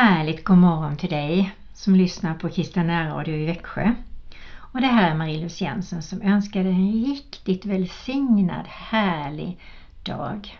Härligt 0.00 0.44
god 0.44 0.58
morgon 0.58 0.96
till 0.96 1.10
dig 1.10 1.52
som 1.74 1.94
lyssnar 1.94 2.34
på 2.34 2.48
Kristen 2.48 2.90
Radio 2.90 3.34
i 3.34 3.46
Växjö. 3.46 3.94
Och 4.56 4.80
det 4.80 4.86
här 4.86 5.10
är 5.10 5.14
Marie-Louise 5.14 5.64
Jensen 5.64 6.02
som 6.02 6.22
önskar 6.22 6.64
dig 6.64 6.72
en 6.72 6.92
riktigt 6.92 7.64
välsignad, 7.64 8.66
härlig 8.68 9.58
dag. 10.02 10.58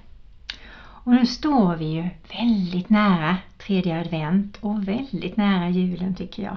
Och 0.78 1.12
nu 1.12 1.26
står 1.26 1.76
vi 1.76 1.84
ju 1.84 2.08
väldigt 2.38 2.90
nära 2.90 3.36
tredje 3.58 4.00
advent 4.00 4.56
och 4.60 4.88
väldigt 4.88 5.36
nära 5.36 5.68
julen 5.68 6.14
tycker 6.14 6.42
jag. 6.42 6.56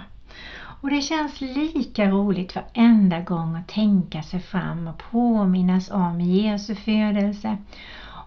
Och 0.81 0.89
det 0.89 1.01
känns 1.01 1.41
lika 1.41 2.09
roligt 2.09 2.55
varenda 2.55 3.19
gång 3.19 3.55
att 3.55 3.67
tänka 3.67 4.23
sig 4.23 4.39
fram 4.39 4.87
och 4.87 5.03
påminnas 5.11 5.91
om 5.91 6.21
Jesu 6.21 6.75
födelse 6.75 7.57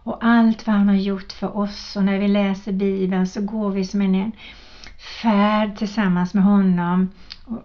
och 0.07 0.19
allt 0.21 0.67
vad 0.67 0.77
han 0.77 0.89
har 0.89 0.97
gjort 0.97 1.33
för 1.33 1.57
oss 1.57 1.97
och 1.97 2.05
när 2.05 2.19
vi 2.19 2.29
läser 2.29 2.73
Bibeln 2.73 3.27
så 3.27 3.41
går 3.41 3.71
vi 3.71 3.85
som 3.85 4.01
en 4.01 4.33
färd 5.23 5.77
tillsammans 5.77 6.35
med 6.35 6.45
honom 6.45 7.11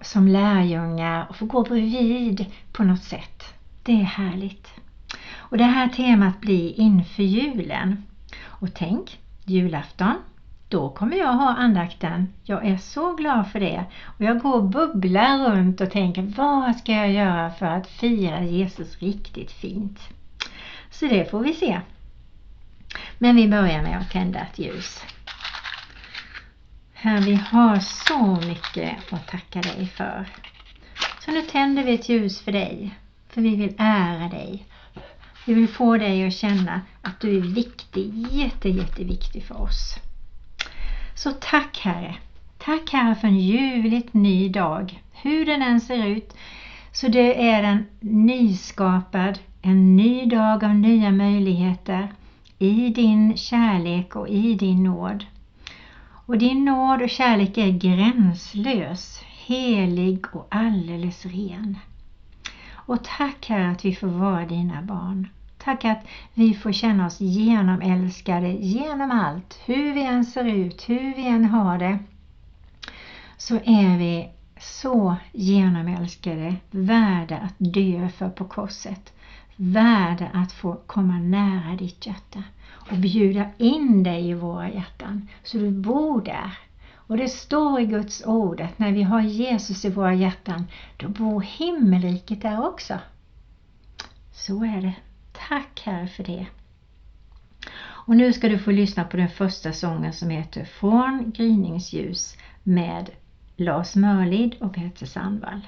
som 0.01 0.27
lärjungar 0.27 1.25
och 1.29 1.35
får 1.35 1.45
gå 1.45 1.63
bredvid 1.63 2.45
på 2.71 2.83
något 2.83 3.03
sätt. 3.03 3.43
Det 3.83 3.91
är 3.91 4.03
härligt. 4.03 4.67
Och 5.35 5.57
det 5.57 5.63
här 5.63 5.87
temat 5.87 6.41
blir 6.41 6.79
inför 6.79 7.23
julen. 7.23 8.03
Och 8.43 8.73
tänk, 8.73 9.19
julafton, 9.45 10.15
då 10.69 10.89
kommer 10.89 11.17
jag 11.17 11.33
ha 11.33 11.55
andakten. 11.55 12.27
Jag 12.43 12.65
är 12.65 12.77
så 12.77 13.15
glad 13.15 13.47
för 13.51 13.59
det. 13.59 13.85
Och 14.03 14.21
jag 14.21 14.39
går 14.39 14.55
och 14.55 14.69
bubblar 14.69 15.55
runt 15.55 15.81
och 15.81 15.91
tänker, 15.91 16.21
vad 16.21 16.75
ska 16.75 16.91
jag 16.91 17.11
göra 17.11 17.49
för 17.49 17.65
att 17.65 17.87
fira 17.87 18.43
Jesus 18.43 18.99
riktigt 18.99 19.51
fint? 19.51 19.99
Så 20.91 21.05
det 21.05 21.31
får 21.31 21.39
vi 21.39 21.53
se. 21.53 21.81
Men 23.17 23.35
vi 23.35 23.47
börjar 23.47 23.81
med 23.81 23.97
att 23.97 24.11
tända 24.11 24.39
ett 24.39 24.59
ljus. 24.59 25.03
Herre, 26.93 27.21
vi 27.21 27.35
har 27.35 27.79
så 27.79 28.47
mycket 28.47 29.13
att 29.13 29.27
tacka 29.27 29.61
dig 29.61 29.87
för. 29.87 30.27
Så 31.19 31.31
nu 31.31 31.41
tänder 31.41 31.83
vi 31.83 31.93
ett 31.93 32.09
ljus 32.09 32.41
för 32.41 32.51
dig, 32.51 32.95
för 33.29 33.41
vi 33.41 33.55
vill 33.55 33.75
ära 33.77 34.27
dig. 34.27 34.65
Vi 35.45 35.53
vill 35.53 35.67
få 35.67 35.97
dig 35.97 36.27
att 36.27 36.33
känna 36.33 36.81
att 37.01 37.19
du 37.19 37.37
är 37.37 37.41
viktig, 37.41 38.27
jätte, 38.31 38.69
jätteviktig 38.69 39.43
för 39.43 39.61
oss. 39.61 39.95
Så 41.15 41.31
tack 41.31 41.79
Herre. 41.79 42.15
Tack 42.57 42.91
Herre 42.91 43.15
för 43.15 43.27
en 43.27 43.39
ljuvligt 43.39 44.13
ny 44.13 44.49
dag. 44.49 45.03
Hur 45.11 45.45
den 45.45 45.61
än 45.61 45.81
ser 45.81 46.05
ut 46.05 46.33
så 46.91 47.07
det 47.07 47.49
är 47.49 47.63
en 47.63 47.85
nyskapad, 47.99 49.39
en 49.61 49.95
ny 49.95 50.25
dag 50.25 50.63
av 50.63 50.75
nya 50.75 51.11
möjligheter 51.11 52.07
i 52.61 52.89
din 52.89 53.37
kärlek 53.37 54.15
och 54.15 54.29
i 54.29 54.53
din 54.53 54.83
nåd. 54.83 55.25
Och 56.25 56.37
din 56.37 56.65
nåd 56.65 57.01
och 57.01 57.09
kärlek 57.09 57.57
är 57.57 57.71
gränslös, 57.71 59.21
helig 59.45 60.35
och 60.35 60.47
alldeles 60.49 61.25
ren. 61.25 61.77
Och 62.73 63.03
tack 63.03 63.49
Herre 63.49 63.71
att 63.71 63.85
vi 63.85 63.95
får 63.95 64.07
vara 64.07 64.45
dina 64.45 64.81
barn. 64.81 65.27
Tack 65.57 65.85
att 65.85 66.07
vi 66.33 66.53
får 66.53 66.71
känna 66.71 67.05
oss 67.05 67.21
genomälskade 67.21 68.51
genom 68.51 69.11
allt. 69.11 69.59
Hur 69.65 69.93
vi 69.93 70.05
än 70.05 70.25
ser 70.25 70.45
ut, 70.45 70.89
hur 70.89 71.15
vi 71.15 71.27
än 71.27 71.45
har 71.45 71.77
det, 71.77 71.99
så 73.37 73.55
är 73.55 73.97
vi 73.97 74.29
så 74.59 75.15
genomälskade, 75.31 76.55
värda 76.71 77.37
att 77.37 77.55
dö 77.57 78.09
för 78.09 78.29
på 78.29 78.45
korset 78.45 79.13
värde 79.63 80.29
att 80.33 80.51
få 80.51 80.75
komma 80.87 81.19
nära 81.19 81.75
ditt 81.75 82.05
hjärta 82.05 82.43
och 82.91 82.97
bjuda 82.97 83.45
in 83.57 84.03
dig 84.03 84.29
i 84.29 84.33
våra 84.33 84.71
hjärtan 84.71 85.27
så 85.43 85.57
du 85.57 85.71
bor 85.71 86.21
där. 86.21 86.57
Och 86.93 87.17
det 87.17 87.29
står 87.29 87.79
i 87.79 87.85
Guds 87.85 88.25
ord 88.25 88.61
att 88.61 88.79
när 88.79 88.91
vi 88.91 89.03
har 89.03 89.21
Jesus 89.21 89.85
i 89.85 89.89
våra 89.89 90.13
hjärtan 90.13 90.67
då 90.97 91.09
bor 91.09 91.41
himmelriket 91.41 92.41
där 92.41 92.67
också. 92.67 92.99
Så 94.31 94.63
är 94.63 94.81
det. 94.81 94.93
Tack 95.49 95.81
Herre 95.83 96.07
för 96.07 96.23
det. 96.23 96.47
Och 97.83 98.15
nu 98.15 98.33
ska 98.33 98.49
du 98.49 98.59
få 98.59 98.71
lyssna 98.71 99.03
på 99.03 99.17
den 99.17 99.29
första 99.29 99.73
sången 99.73 100.13
som 100.13 100.29
heter 100.29 100.65
Från 100.65 101.31
gryningsljus 101.31 102.37
med 102.63 103.09
Lars 103.55 103.95
Mörlid 103.95 104.55
och 104.59 104.73
Peter 104.73 105.05
Sandvall. 105.05 105.61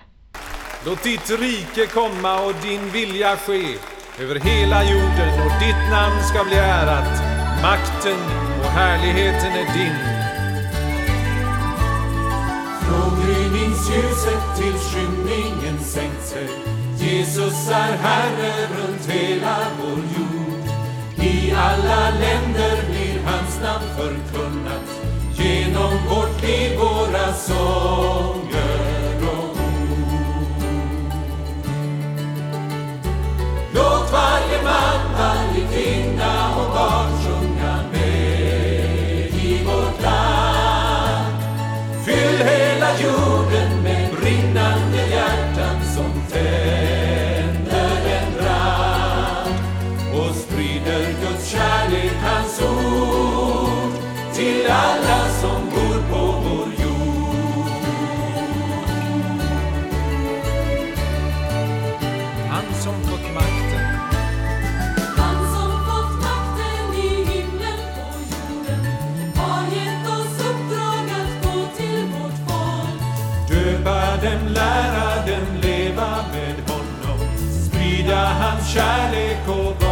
Låt 0.85 1.03
ditt 1.03 1.29
rike 1.29 1.85
komma 1.88 2.39
och 2.39 2.53
din 2.61 2.89
vilja 2.89 3.38
ske 3.38 3.77
över 4.19 4.35
hela 4.35 4.83
jorden 4.83 5.41
och 5.45 5.59
ditt 5.59 5.89
namn 5.91 6.23
ska 6.23 6.44
bli 6.44 6.55
ärat. 6.55 7.21
Makten 7.61 8.19
och 8.59 8.71
härligheten 8.71 9.51
är 9.51 9.73
din. 9.77 9.95
Från 12.81 13.25
gryningsljuset 13.25 14.57
till 14.57 14.73
skymningen 14.73 15.79
sänkt 15.83 16.25
sig 16.27 16.49
Jesus 16.97 17.69
är 17.69 17.97
Herre 17.97 18.67
runt 18.67 19.05
hela 19.09 19.57
vår 19.81 19.97
jord. 19.97 20.63
I 21.27 21.51
alla 21.51 22.09
länder 22.09 22.83
blir 22.89 23.23
hans 23.25 23.61
namn 23.61 23.88
förkunnat 23.97 25.01
genom 25.35 25.91
vårt 26.09 26.41
liv, 26.41 26.77
våra 26.77 27.33
sånger 27.33 28.52
man, 35.13 35.82
kärlek 78.73 79.47
och 79.47 79.82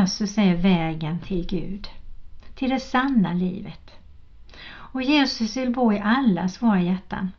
Jesus 0.00 0.38
är 0.38 0.54
vägen 0.54 1.18
till 1.18 1.46
Gud, 1.46 1.88
till 2.54 2.70
det 2.70 2.80
sanna 2.80 3.32
livet. 3.32 3.90
Och 4.70 5.02
Jesus 5.02 5.56
vill 5.56 5.70
bo 5.70 5.92
i 5.92 5.98
allas 5.98 6.62
våra 6.62 6.82
hjärtan 6.82 7.30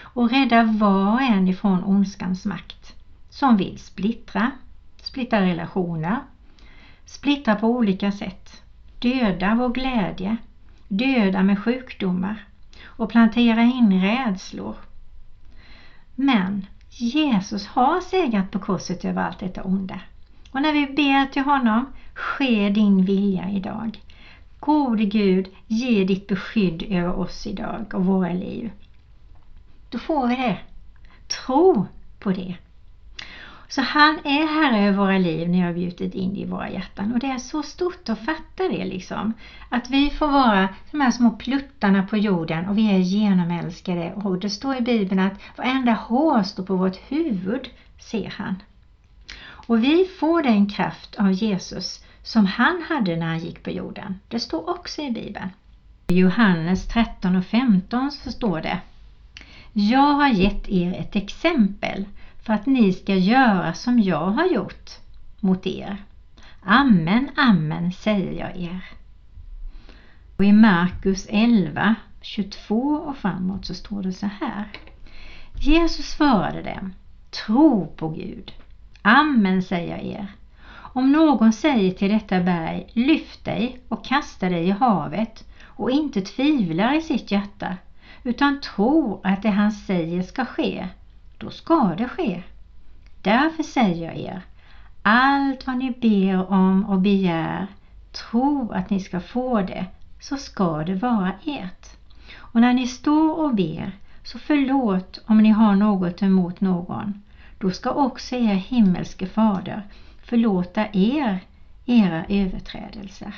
och 0.00 0.30
rädda 0.30 0.62
var 0.62 1.12
och 1.12 1.22
en 1.22 1.48
ifrån 1.48 1.84
ondskans 1.84 2.44
makt 2.44 2.94
som 3.30 3.56
vill 3.56 3.78
splittra, 3.78 4.50
splittra 5.02 5.40
relationer, 5.40 6.18
splittra 7.04 7.54
på 7.54 7.66
olika 7.66 8.12
sätt, 8.12 8.62
döda 8.98 9.54
vår 9.54 9.68
glädje, 9.68 10.36
döda 10.88 11.42
med 11.42 11.58
sjukdomar 11.58 12.44
och 12.84 13.10
plantera 13.10 13.62
in 13.62 14.00
rädslor. 14.02 14.76
Men 16.14 16.66
Jesus 16.90 17.66
har 17.66 18.00
segrat 18.00 18.50
på 18.50 18.58
korset 18.58 19.04
över 19.04 19.22
allt 19.22 19.38
detta 19.38 19.62
onda. 19.62 20.00
Och 20.50 20.62
när 20.62 20.72
vi 20.72 20.86
ber 20.86 21.26
till 21.26 21.42
honom, 21.42 21.86
ske 22.18 22.68
din 22.68 23.04
vilja 23.04 23.50
idag. 23.50 24.00
Gode 24.60 25.04
Gud, 25.04 25.48
ge 25.66 26.04
ditt 26.04 26.26
beskydd 26.26 26.82
över 26.82 27.18
oss 27.18 27.46
idag 27.46 27.94
och 27.94 28.04
våra 28.04 28.32
liv. 28.32 28.70
Då 29.90 29.98
får 29.98 30.28
vi 30.28 30.36
det. 30.36 30.58
Tro 31.26 31.86
på 32.18 32.30
det. 32.30 32.56
Så 33.68 33.82
han 33.82 34.18
är 34.24 34.46
Herre 34.46 34.88
över 34.88 34.98
våra 34.98 35.18
liv 35.18 35.48
när 35.48 35.58
jag 35.58 35.66
har 35.66 35.72
bjudit 35.72 36.14
in 36.14 36.34
det 36.34 36.40
i 36.40 36.46
våra 36.46 36.70
hjärtan. 36.70 37.12
Och 37.12 37.18
det 37.18 37.26
är 37.26 37.38
så 37.38 37.62
stort 37.62 38.08
att 38.08 38.24
fatta 38.24 38.68
det 38.68 38.84
liksom. 38.84 39.32
Att 39.68 39.90
vi 39.90 40.10
får 40.10 40.28
vara 40.28 40.68
de 40.90 41.00
här 41.00 41.10
små 41.10 41.30
pluttarna 41.30 42.02
på 42.02 42.16
jorden 42.16 42.68
och 42.68 42.78
vi 42.78 42.90
är 42.90 42.98
genomälskade. 42.98 44.12
Och 44.12 44.38
det 44.38 44.50
står 44.50 44.76
i 44.76 44.80
Bibeln 44.80 45.20
att 45.20 45.40
varenda 45.56 45.92
hår 45.92 46.42
står 46.42 46.62
på 46.62 46.76
vårt 46.76 46.96
huvud, 47.08 47.68
ser 47.98 48.34
han. 48.36 48.54
Och 49.40 49.84
vi 49.84 50.04
får 50.20 50.42
den 50.42 50.68
kraft 50.68 51.14
av 51.14 51.32
Jesus 51.32 52.04
som 52.22 52.46
han 52.46 52.82
hade 52.88 53.16
när 53.16 53.26
han 53.26 53.38
gick 53.38 53.62
på 53.62 53.70
jorden. 53.70 54.20
Det 54.28 54.40
står 54.40 54.70
också 54.70 55.02
i 55.02 55.10
Bibeln. 55.10 55.48
I 56.06 56.18
Johannes 56.18 56.88
13 56.88 57.36
och 57.36 57.44
15 57.44 58.12
så 58.12 58.32
står 58.32 58.60
det 58.60 58.80
Jag 59.72 60.12
har 60.12 60.28
gett 60.28 60.68
er 60.68 60.92
ett 60.92 61.16
exempel 61.16 62.04
för 62.42 62.52
att 62.52 62.66
ni 62.66 62.92
ska 62.92 63.14
göra 63.14 63.74
som 63.74 64.00
jag 64.00 64.26
har 64.26 64.46
gjort 64.46 64.90
mot 65.40 65.66
er. 65.66 65.96
Amen, 66.62 67.30
amen 67.36 67.92
säger 67.92 68.32
jag 68.32 68.56
er. 68.56 68.84
Och 70.36 70.44
i 70.44 70.52
Markus 70.52 71.26
11, 71.30 71.94
22 72.20 72.80
och 72.80 73.16
framåt 73.16 73.66
så 73.66 73.74
står 73.74 74.02
det 74.02 74.12
så 74.12 74.26
här. 74.40 74.68
Jesus 75.60 76.06
svarade 76.06 76.62
dem, 76.62 76.92
tro 77.30 77.86
på 77.96 78.08
Gud. 78.08 78.52
Amen 79.02 79.62
säger 79.62 79.96
jag 79.96 80.04
er. 80.04 80.32
Om 80.98 81.12
någon 81.12 81.52
säger 81.52 81.90
till 81.90 82.10
detta 82.10 82.40
berg, 82.40 82.86
lyft 82.92 83.44
dig 83.44 83.80
och 83.88 84.04
kasta 84.04 84.48
dig 84.48 84.68
i 84.68 84.70
havet 84.70 85.48
och 85.64 85.90
inte 85.90 86.20
tvivlar 86.20 86.94
i 86.94 87.02
sitt 87.02 87.30
hjärta, 87.30 87.76
utan 88.22 88.60
tror 88.60 89.20
att 89.24 89.42
det 89.42 89.50
han 89.50 89.72
säger 89.72 90.22
ska 90.22 90.44
ske, 90.44 90.88
då 91.38 91.50
ska 91.50 91.94
det 91.98 92.08
ske. 92.08 92.42
Därför 93.22 93.62
säger 93.62 94.06
jag 94.06 94.16
er, 94.16 94.42
allt 95.02 95.66
vad 95.66 95.76
ni 95.76 95.90
ber 95.90 96.50
om 96.50 96.84
och 96.84 96.98
begär, 96.98 97.66
tro 98.12 98.72
att 98.72 98.90
ni 98.90 99.00
ska 99.00 99.20
få 99.20 99.62
det, 99.62 99.86
så 100.20 100.36
ska 100.36 100.84
det 100.84 100.94
vara 100.94 101.32
ert. 101.44 101.86
Och 102.36 102.60
när 102.60 102.72
ni 102.72 102.86
står 102.86 103.38
och 103.44 103.54
ber, 103.54 103.92
så 104.22 104.38
förlåt 104.38 105.18
om 105.26 105.38
ni 105.38 105.50
har 105.50 105.74
något 105.74 106.22
emot 106.22 106.60
någon. 106.60 107.22
Då 107.58 107.70
ska 107.70 107.90
också 107.90 108.34
er 108.36 108.54
himmelske 108.54 109.26
fader 109.26 109.82
förlåta 110.28 110.86
er 110.92 111.40
era 111.86 112.24
överträdelser. 112.28 113.34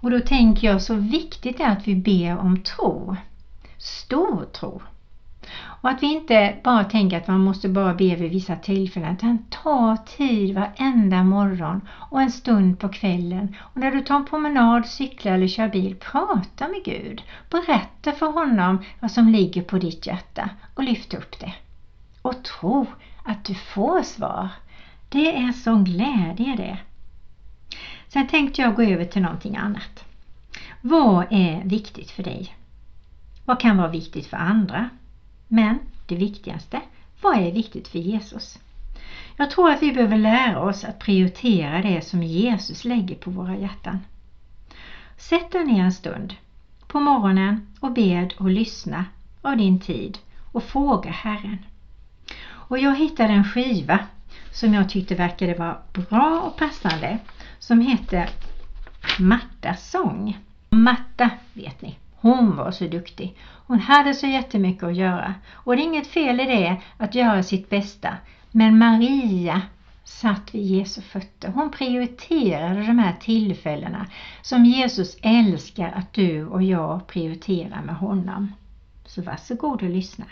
Och 0.00 0.10
då 0.10 0.20
tänker 0.20 0.66
jag 0.66 0.82
så 0.82 0.94
viktigt 0.94 1.60
är 1.60 1.68
att 1.68 1.88
vi 1.88 1.94
ber 1.96 2.38
om 2.38 2.62
tro. 2.62 3.16
Stor 3.78 4.44
tro. 4.44 4.82
Och 5.80 5.90
att 5.90 6.02
vi 6.02 6.06
inte 6.06 6.56
bara 6.64 6.84
tänker 6.84 7.16
att 7.16 7.26
man 7.26 7.40
måste 7.40 7.68
bara 7.68 7.94
be 7.94 8.16
vid 8.16 8.30
vissa 8.30 8.56
tillfällen 8.56 9.14
utan 9.14 9.44
ta 9.50 9.96
tid 9.96 10.54
varenda 10.54 11.22
morgon 11.22 11.80
och 12.10 12.22
en 12.22 12.30
stund 12.30 12.78
på 12.78 12.88
kvällen. 12.88 13.56
Och 13.60 13.76
när 13.76 13.90
du 13.90 14.00
tar 14.00 14.16
en 14.16 14.26
promenad, 14.26 14.86
cyklar 14.86 15.32
eller 15.32 15.48
kör 15.48 15.68
bil, 15.68 15.96
prata 15.96 16.68
med 16.68 16.84
Gud. 16.84 17.22
Berätta 17.50 18.12
för 18.12 18.26
honom 18.26 18.84
vad 19.00 19.10
som 19.10 19.28
ligger 19.28 19.62
på 19.62 19.78
ditt 19.78 20.06
hjärta 20.06 20.50
och 20.74 20.82
lyft 20.82 21.14
upp 21.14 21.38
det. 21.40 21.54
Och 22.22 22.44
tro 22.44 22.86
att 23.24 23.44
du 23.44 23.54
får 23.54 24.02
svar. 24.02 24.48
Det 25.08 25.36
är 25.36 25.52
sån 25.52 25.84
glädje 25.84 26.56
det. 26.56 26.78
Sen 28.08 28.26
tänkte 28.26 28.62
jag 28.62 28.76
gå 28.76 28.82
över 28.82 29.04
till 29.04 29.22
någonting 29.22 29.56
annat. 29.56 30.04
Vad 30.80 31.26
är 31.30 31.64
viktigt 31.64 32.10
för 32.10 32.22
dig? 32.22 32.56
Vad 33.44 33.60
kan 33.60 33.76
vara 33.76 33.88
viktigt 33.88 34.26
för 34.26 34.36
andra? 34.36 34.88
Men 35.48 35.78
det 36.06 36.16
viktigaste, 36.16 36.80
vad 37.22 37.36
är 37.36 37.52
viktigt 37.52 37.88
för 37.88 37.98
Jesus? 37.98 38.58
Jag 39.36 39.50
tror 39.50 39.70
att 39.70 39.82
vi 39.82 39.92
behöver 39.92 40.16
lära 40.16 40.60
oss 40.60 40.84
att 40.84 40.98
prioritera 40.98 41.82
det 41.82 42.02
som 42.04 42.22
Jesus 42.22 42.84
lägger 42.84 43.14
på 43.14 43.30
våra 43.30 43.56
hjärtan. 43.56 43.98
Sätt 45.16 45.52
dig 45.52 45.64
ner 45.64 45.84
en 45.84 45.92
stund 45.92 46.34
på 46.86 47.00
morgonen 47.00 47.66
och 47.80 47.92
bed 47.92 48.34
och 48.38 48.50
lyssna 48.50 49.04
av 49.42 49.56
din 49.56 49.80
tid 49.80 50.18
och 50.52 50.62
fråga 50.62 51.10
Herren. 51.10 51.58
Och 52.46 52.78
jag 52.78 52.96
hittade 52.96 53.32
en 53.32 53.44
skiva 53.44 53.98
som 54.50 54.74
jag 54.74 54.88
tyckte 54.88 55.14
verkade 55.14 55.54
vara 55.54 55.76
bra 55.92 56.40
och 56.40 56.58
passande 56.58 57.18
som 57.58 57.80
hette 57.80 58.28
Martas 59.18 59.90
sång. 59.90 60.38
Marta 60.70 61.30
vet 61.52 61.82
ni, 61.82 61.98
hon 62.16 62.56
var 62.56 62.70
så 62.70 62.84
duktig. 62.84 63.36
Hon 63.66 63.80
hade 63.80 64.14
så 64.14 64.26
jättemycket 64.26 64.82
att 64.82 64.96
göra. 64.96 65.34
Och 65.52 65.76
det 65.76 65.82
är 65.82 65.84
inget 65.84 66.06
fel 66.06 66.40
i 66.40 66.44
det 66.44 66.76
att 66.98 67.14
göra 67.14 67.42
sitt 67.42 67.70
bästa. 67.70 68.16
Men 68.50 68.78
Maria 68.78 69.62
satt 70.04 70.54
vid 70.54 70.66
Jesu 70.66 71.00
fötter. 71.02 71.48
Hon 71.48 71.70
prioriterade 71.70 72.80
de 72.80 72.98
här 72.98 73.16
tillfällena 73.20 74.06
som 74.42 74.64
Jesus 74.64 75.16
älskar 75.22 75.92
att 75.96 76.12
du 76.12 76.46
och 76.46 76.62
jag 76.62 77.06
prioriterar 77.06 77.82
med 77.82 77.96
honom. 77.96 78.52
Så 79.04 79.22
varsågod 79.22 79.82
och 79.82 79.90
lyssna. 79.90 80.24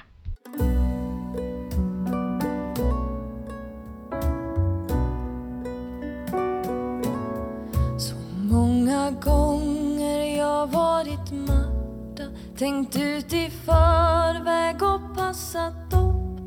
Tänkt 12.64 12.97
ut 12.97 13.33
i 13.33 13.50
förväg 13.50 14.83
och 14.83 15.16
passat 15.16 15.92
upp. 15.92 16.40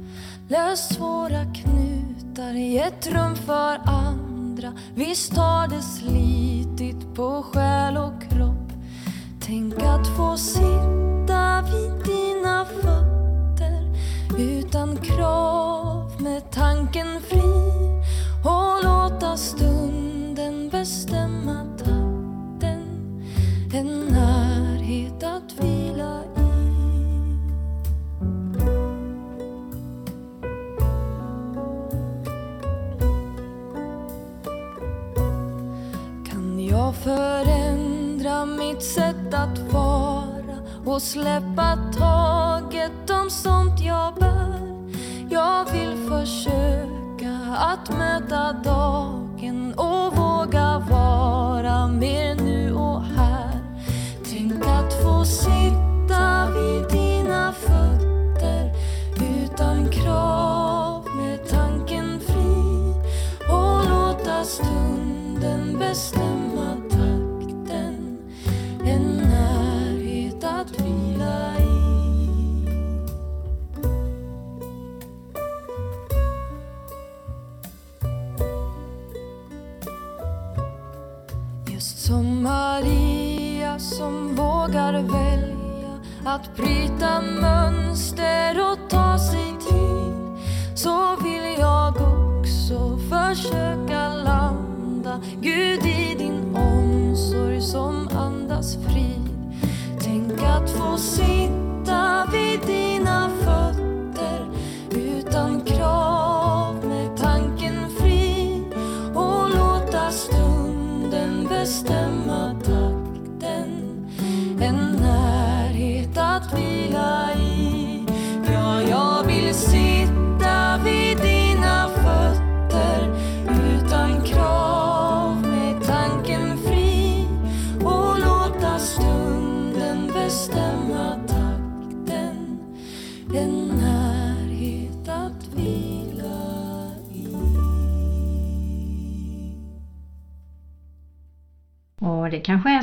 Löst 0.48 0.96
svåra 0.96 1.46
knutar, 1.54 2.54
gett 2.54 3.08
rum 3.08 3.36
för 3.36 3.80
andra. 3.86 4.74
Visst 4.96 5.38
har 5.38 5.68
det 5.68 5.82
slitit 5.82 7.16
på 7.16 7.44
själ 7.44 7.98
och 7.98 8.22
kropp. 8.22 8.72
Tänk 9.42 9.74
att 9.74 10.08
få 10.18 10.38
sitta 10.38 11.17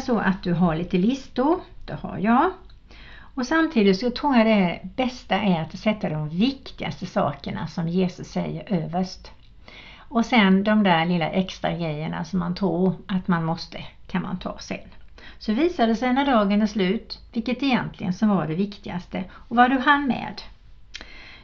så 0.04 0.18
att 0.18 0.42
du 0.42 0.52
har 0.52 0.76
lite 0.76 0.98
listor, 0.98 1.60
det 1.86 1.94
har 1.94 2.18
jag. 2.18 2.50
Och 3.34 3.46
samtidigt 3.46 4.00
så 4.00 4.10
tror 4.10 4.36
jag 4.36 4.46
det 4.46 4.80
bästa 4.96 5.34
är 5.34 5.62
att 5.62 5.78
sätta 5.78 6.08
de 6.08 6.28
viktigaste 6.28 7.06
sakerna 7.06 7.66
som 7.66 7.88
Jesus 7.88 8.28
säger 8.28 8.72
överst. 8.72 9.32
Och 9.98 10.26
sen 10.26 10.64
de 10.64 10.82
där 10.82 11.06
lilla 11.06 11.28
extra 11.28 11.72
grejerna 11.72 12.24
som 12.24 12.38
man 12.38 12.54
tror 12.54 12.94
att 13.06 13.28
man 13.28 13.44
måste 13.44 13.84
kan 14.06 14.22
man 14.22 14.38
ta 14.38 14.58
sen. 14.58 14.88
Så 15.38 15.52
visar 15.52 15.86
det 15.86 15.96
sig 15.96 16.12
när 16.12 16.26
dagen 16.26 16.62
är 16.62 16.66
slut 16.66 17.18
vilket 17.32 17.62
egentligen 17.62 18.12
som 18.12 18.28
var 18.28 18.46
det 18.46 18.54
viktigaste 18.54 19.24
och 19.32 19.56
vad 19.56 19.70
du 19.70 19.78
hann 19.78 20.06
med. 20.06 20.42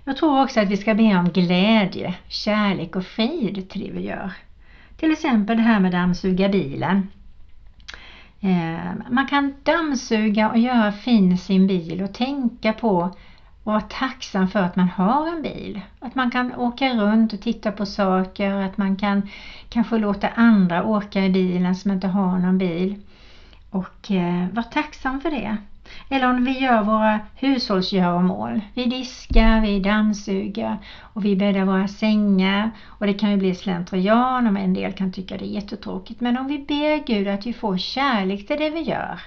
Jag 0.04 0.16
tror 0.16 0.42
också 0.42 0.60
att 0.60 0.68
vi 0.68 0.76
ska 0.76 0.94
be 0.94 1.18
om 1.18 1.30
glädje, 1.30 2.14
kärlek 2.28 2.96
och 2.96 3.04
frid 3.04 3.68
till 3.68 3.80
det 3.80 3.92
vi 3.92 4.06
gör. 4.06 4.32
Till 4.96 5.12
exempel 5.12 5.56
det 5.56 5.62
här 5.62 5.80
med 5.80 5.92
dammsuga 5.92 6.48
bilen. 6.48 7.08
Eh, 8.40 8.92
man 9.10 9.26
kan 9.26 9.54
dammsuga 9.62 10.50
och 10.50 10.58
göra 10.58 10.92
fin 10.92 11.38
sin 11.38 11.66
bil 11.66 12.02
och 12.02 12.14
tänka 12.14 12.72
på 12.72 13.10
och 13.64 13.72
vara 13.72 13.80
tacksam 13.80 14.48
för 14.48 14.60
att 14.60 14.76
man 14.76 14.88
har 14.88 15.28
en 15.28 15.42
bil. 15.42 15.80
Att 16.00 16.14
man 16.14 16.30
kan 16.30 16.54
åka 16.54 16.94
runt 16.94 17.32
och 17.32 17.40
titta 17.40 17.72
på 17.72 17.86
saker, 17.86 18.52
att 18.52 18.78
man 18.78 18.96
kan 18.96 19.28
kanske 19.68 19.98
låta 19.98 20.28
andra 20.28 20.84
åka 20.84 21.24
i 21.24 21.30
bilen 21.30 21.74
som 21.74 21.90
inte 21.90 22.08
har 22.08 22.38
någon 22.38 22.58
bil. 22.58 22.94
Och 23.70 24.10
eh, 24.10 24.48
vara 24.48 24.66
tacksam 24.66 25.20
för 25.20 25.30
det. 25.30 25.56
Eller 26.08 26.30
om 26.30 26.44
vi 26.44 26.58
gör 26.58 26.82
våra 26.82 27.20
hushållsgöromål. 27.34 28.60
Vi 28.74 28.86
diskar, 28.86 29.60
vi 29.60 29.80
dammsuger 29.80 30.78
och 31.00 31.24
vi 31.24 31.36
bäddar 31.36 31.64
våra 31.64 31.88
sängar. 31.88 32.70
Och 32.86 33.06
det 33.06 33.14
kan 33.14 33.30
ju 33.30 33.36
bli 33.36 33.54
slentrian 33.54 34.46
och 34.46 34.62
en 34.62 34.74
del 34.74 34.92
kan 34.92 35.12
tycka 35.12 35.36
det 35.36 35.44
är 35.44 35.54
jättetråkigt. 35.54 36.20
Men 36.20 36.36
om 36.36 36.46
vi 36.46 36.58
ber 36.58 37.06
Gud 37.06 37.28
att 37.28 37.46
vi 37.46 37.52
får 37.52 37.76
kärlek 37.76 38.46
till 38.46 38.58
det 38.58 38.70
vi 38.70 38.80
gör. 38.80 39.20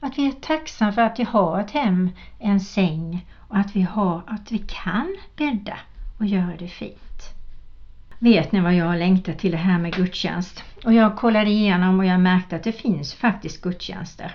Att 0.00 0.18
vi 0.18 0.26
är 0.26 0.32
tacksamma 0.32 0.92
för 0.92 1.02
att 1.02 1.18
vi 1.18 1.24
har 1.24 1.60
ett 1.60 1.70
hem, 1.70 2.10
en 2.38 2.60
säng 2.60 3.26
och 3.48 3.56
att 3.56 3.76
vi, 3.76 3.82
har, 3.82 4.22
att 4.26 4.52
vi 4.52 4.58
kan 4.58 5.16
bädda 5.36 5.78
och 6.18 6.26
göra 6.26 6.56
det 6.58 6.68
fint. 6.68 7.34
Vet 8.18 8.52
ni 8.52 8.60
vad 8.60 8.74
jag 8.74 8.98
längtar 8.98 9.32
till 9.32 9.50
det 9.50 9.56
här 9.56 9.78
med 9.78 9.94
gudstjänst? 9.94 10.64
Och 10.84 10.92
jag 10.92 11.16
kollade 11.16 11.50
igenom 11.50 11.98
och 11.98 12.04
jag 12.04 12.20
märkte 12.20 12.56
att 12.56 12.62
det 12.62 12.72
finns 12.72 13.14
faktiskt 13.14 13.62
gudstjänster. 13.62 14.34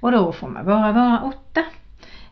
Och 0.00 0.12
då 0.12 0.32
får 0.32 0.48
man 0.48 0.64
bara 0.64 0.92
vara 0.92 1.22
åtta. 1.22 1.64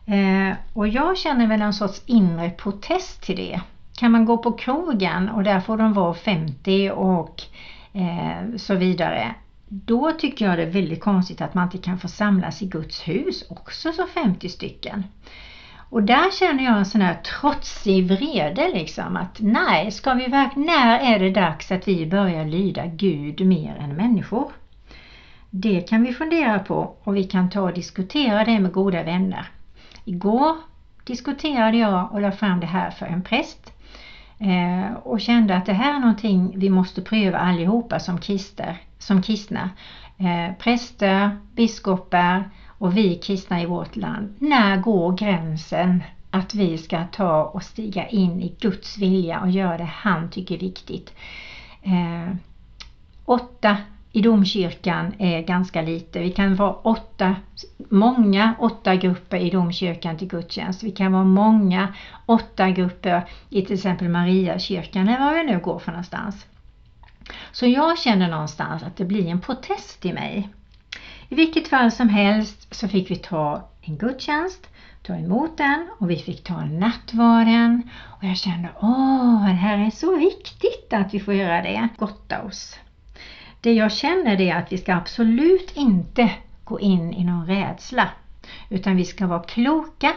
Eh, 0.05 0.55
och 0.73 0.87
jag 0.87 1.17
känner 1.17 1.47
väl 1.47 1.61
en 1.61 1.73
sorts 1.73 2.01
inre 2.05 2.49
protest 2.49 3.21
till 3.21 3.35
det. 3.35 3.61
Kan 3.97 4.11
man 4.11 4.25
gå 4.25 4.37
på 4.37 4.51
krogen 4.51 5.29
och 5.29 5.43
där 5.43 5.59
får 5.59 5.77
de 5.77 5.93
vara 5.93 6.13
50 6.13 6.91
och 6.91 7.41
eh, 7.93 8.57
så 8.57 8.75
vidare. 8.75 9.35
Då 9.67 10.11
tycker 10.11 10.45
jag 10.45 10.57
det 10.57 10.63
är 10.63 10.71
väldigt 10.71 11.03
konstigt 11.03 11.41
att 11.41 11.53
man 11.53 11.63
inte 11.63 11.77
kan 11.77 11.99
få 11.99 12.07
samlas 12.07 12.61
i 12.61 12.65
Guds 12.65 13.07
hus 13.07 13.45
också 13.49 13.91
så 13.91 14.05
50 14.05 14.49
stycken. 14.49 15.03
Och 15.89 16.03
där 16.03 16.31
känner 16.39 16.63
jag 16.63 16.77
en 16.77 16.85
sån 16.85 17.01
här 17.01 17.13
trotsig 17.13 18.07
vrede 18.07 18.71
liksom 18.73 19.17
att 19.17 19.37
nej, 19.39 19.91
ska 19.91 20.13
vi 20.13 20.27
verkligen, 20.27 20.67
när 20.67 20.99
är 20.99 21.19
det 21.19 21.29
dags 21.29 21.71
att 21.71 21.87
vi 21.87 22.05
börjar 22.05 22.45
lyda 22.45 22.85
Gud 22.85 23.45
mer 23.45 23.75
än 23.75 23.95
människor? 23.95 24.51
Det 25.49 25.81
kan 25.81 26.03
vi 26.03 26.13
fundera 26.13 26.59
på 26.59 26.93
och 27.03 27.15
vi 27.15 27.23
kan 27.23 27.49
ta 27.49 27.61
och 27.61 27.73
diskutera 27.73 28.45
det 28.45 28.59
med 28.59 28.71
goda 28.71 29.03
vänner. 29.03 29.45
Igår 30.05 30.55
diskuterade 31.03 31.77
jag 31.77 32.11
och 32.11 32.21
la 32.21 32.31
fram 32.31 32.59
det 32.59 32.65
här 32.65 32.91
för 32.91 33.05
en 33.05 33.23
präst 33.23 33.73
eh, 34.39 34.93
och 34.93 35.21
kände 35.21 35.55
att 35.55 35.65
det 35.65 35.73
här 35.73 35.95
är 35.95 35.99
någonting 35.99 36.59
vi 36.59 36.69
måste 36.69 37.01
pröva 37.01 37.37
allihopa 37.37 37.99
som, 37.99 38.17
krister, 38.19 38.77
som 38.99 39.21
kristna. 39.21 39.69
Eh, 40.17 40.55
präster, 40.57 41.37
biskopar 41.55 42.49
och 42.67 42.97
vi 42.97 43.15
kristna 43.15 43.61
i 43.61 43.65
vårt 43.65 43.95
land. 43.95 44.35
När 44.39 44.77
går 44.77 45.11
gränsen 45.11 46.03
att 46.31 46.53
vi 46.53 46.77
ska 46.77 47.03
ta 47.03 47.43
och 47.43 47.63
stiga 47.63 48.07
in 48.07 48.41
i 48.41 48.55
Guds 48.59 48.97
vilja 48.97 49.39
och 49.39 49.49
göra 49.49 49.77
det 49.77 49.89
han 49.93 50.29
tycker 50.29 50.55
är 50.55 50.59
viktigt? 50.59 51.13
Eh, 51.81 52.35
åtta 53.25 53.77
i 54.17 54.21
domkyrkan 54.21 55.13
är 55.17 55.41
ganska 55.41 55.81
lite. 55.81 56.19
Vi 56.19 56.31
kan 56.31 56.55
vara 56.55 56.73
åtta, 56.73 57.35
många 57.89 58.55
åtta 58.59 58.95
grupper 58.95 59.37
i 59.37 59.49
domkyrkan 59.49 60.17
till 60.17 60.27
gudstjänst. 60.27 60.83
Vi 60.83 60.91
kan 60.91 61.11
vara 61.11 61.23
många 61.23 61.93
åtta 62.25 62.69
grupper 62.69 63.29
i 63.49 63.61
till 63.61 63.75
exempel 63.75 64.09
Mariakyrkan 64.09 65.07
eller 65.07 65.19
var 65.19 65.33
vi 65.33 65.43
nu 65.43 65.59
går 65.59 65.79
för 65.79 65.91
någonstans. 65.91 66.45
Så 67.51 67.65
jag 67.65 67.99
känner 67.99 68.29
någonstans 68.29 68.83
att 68.83 68.97
det 68.97 69.05
blir 69.05 69.27
en 69.27 69.41
protest 69.41 70.05
i 70.05 70.13
mig. 70.13 70.49
I 71.29 71.35
vilket 71.35 71.67
fall 71.67 71.91
som 71.91 72.09
helst 72.09 72.75
så 72.75 72.87
fick 72.87 73.11
vi 73.11 73.15
ta 73.15 73.69
en 73.81 73.97
gudstjänst, 73.97 74.67
ta 75.03 75.15
emot 75.15 75.57
den 75.57 75.89
och 75.99 76.09
vi 76.09 76.15
fick 76.15 76.43
ta 76.43 76.65
nattvarden. 76.65 77.89
Och 78.05 78.23
jag 78.23 78.37
kände, 78.37 78.69
åh, 78.81 79.47
det 79.47 79.53
här 79.53 79.77
är 79.77 79.89
så 79.89 80.17
viktigt 80.17 80.93
att 80.93 81.13
vi 81.13 81.19
får 81.19 81.33
göra 81.33 81.61
det. 81.61 81.87
Gotta 81.97 82.43
oss. 82.43 82.79
Det 83.61 83.73
jag 83.73 83.91
känner 83.91 84.41
är 84.41 84.55
att 84.55 84.71
vi 84.71 84.77
ska 84.77 84.95
absolut 84.95 85.77
inte 85.77 86.31
gå 86.63 86.79
in 86.79 87.13
i 87.13 87.23
någon 87.23 87.45
rädsla. 87.45 88.09
Utan 88.69 88.95
vi 88.95 89.05
ska 89.05 89.27
vara 89.27 89.43
kloka 89.43 90.13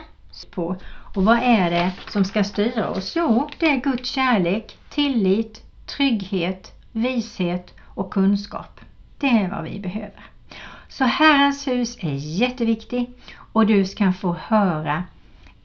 på 0.50 0.76
och 1.14 1.24
vad 1.24 1.38
är 1.42 1.70
det 1.70 1.92
som 2.08 2.24
ska 2.24 2.44
styra 2.44 2.90
oss? 2.90 3.12
Jo, 3.16 3.48
det 3.58 3.66
är 3.66 3.80
Guds 3.80 4.10
kärlek, 4.10 4.78
tillit, 4.88 5.62
trygghet, 5.86 6.72
vishet 6.92 7.74
och 7.84 8.12
kunskap. 8.12 8.80
Det 9.18 9.28
är 9.28 9.48
vad 9.50 9.64
vi 9.64 9.80
behöver. 9.80 10.24
Så 10.88 11.04
Herrens 11.04 11.68
hus 11.68 11.96
är 12.00 12.14
jätteviktigt 12.14 13.18
och 13.52 13.66
du 13.66 13.84
ska 13.84 14.12
få 14.12 14.32
höra 14.32 15.04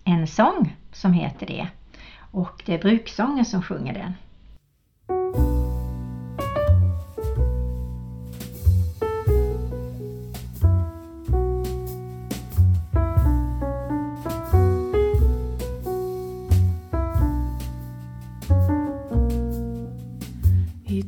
en 0.03 0.27
sång 0.27 0.75
som 0.91 1.13
heter 1.13 1.45
det. 1.45 1.67
Och 2.31 2.63
det 2.65 2.73
är 2.73 2.79
bruksången 2.79 3.45
som 3.45 3.61
sjunger 3.61 3.93
den. 3.93 4.13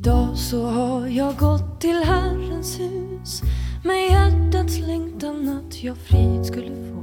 Idag 0.08 0.36
så 0.36 0.66
har 0.66 1.06
jag 1.06 1.36
gått 1.36 1.80
till 1.80 2.02
Herrens 2.04 2.80
hus 2.80 3.42
med 3.84 4.10
hjärtats 4.10 4.78
längtan 4.78 5.48
att 5.48 5.82
jag 5.82 5.96
frid 5.96 6.46
skulle 6.46 6.68
få. 6.68 7.02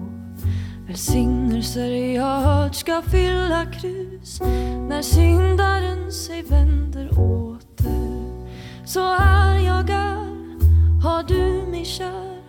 Välsignelser 0.87 2.13
jag 2.15 2.39
hört 2.39 2.75
ska 2.75 3.01
fylla 3.01 3.65
krus 3.65 4.41
när 4.89 5.01
syndaren 5.01 6.11
sig 6.11 6.41
vänder 6.41 7.09
åter. 7.19 8.47
Så 8.85 9.13
här 9.13 9.59
jag 9.59 9.89
är, 9.89 11.01
har 11.03 11.23
du 11.23 11.71
mig 11.71 11.85
kär, 11.85 12.41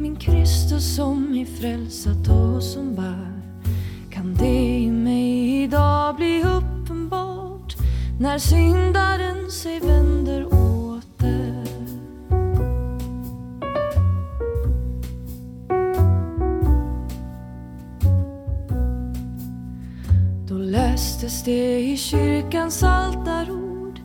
min 0.00 0.16
Kristus 0.16 0.96
som 0.96 1.30
mig 1.30 1.46
frälsat 1.46 2.28
och 2.28 2.62
som 2.62 2.94
bär. 2.94 3.35
när 8.18 8.38
syndaren 8.38 9.50
sig 9.50 9.80
vänder 9.80 10.46
åter. 10.46 11.66
Då 20.48 20.54
lästes 20.54 21.44
det 21.44 21.80
i 21.80 21.96
kyrkans 21.96 22.82
altarord, 22.82 24.00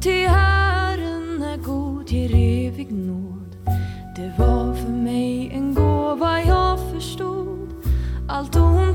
till 0.00 0.28
Herren 0.28 1.42
är 1.42 1.56
god, 1.56 2.10
ger 2.10 2.34
evig 2.34 2.92
nåd. 2.92 3.56
Det 4.16 4.32
var 4.38 4.74
för 4.74 4.90
mig 4.90 5.50
en 5.54 5.74
gåva 5.74 6.40
jag 6.40 6.78
förstod, 6.92 7.68
allt 8.28 8.56
ont 8.56 8.89